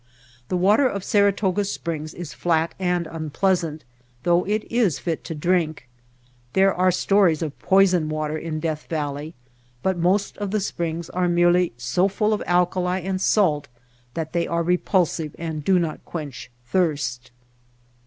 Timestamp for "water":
0.57-0.87, 8.09-8.35